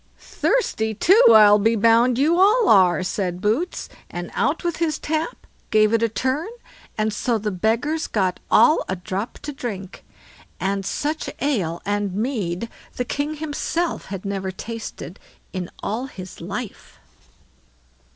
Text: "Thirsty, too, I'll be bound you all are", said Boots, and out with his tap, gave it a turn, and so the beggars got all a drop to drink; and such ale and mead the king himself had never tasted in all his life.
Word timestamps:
"Thirsty, 0.17 0.95
too, 0.95 1.21
I'll 1.29 1.59
be 1.59 1.75
bound 1.75 2.17
you 2.17 2.39
all 2.39 2.67
are", 2.69 3.03
said 3.03 3.39
Boots, 3.39 3.87
and 4.09 4.31
out 4.33 4.63
with 4.63 4.77
his 4.77 4.97
tap, 4.97 5.45
gave 5.69 5.93
it 5.93 6.01
a 6.01 6.09
turn, 6.09 6.49
and 6.97 7.13
so 7.13 7.37
the 7.37 7.51
beggars 7.51 8.07
got 8.07 8.39
all 8.49 8.83
a 8.89 8.95
drop 8.95 9.37
to 9.43 9.53
drink; 9.53 10.03
and 10.59 10.87
such 10.87 11.29
ale 11.39 11.83
and 11.85 12.15
mead 12.15 12.67
the 12.95 13.05
king 13.05 13.35
himself 13.35 14.05
had 14.05 14.25
never 14.25 14.49
tasted 14.49 15.19
in 15.53 15.69
all 15.83 16.07
his 16.07 16.41
life. 16.41 16.99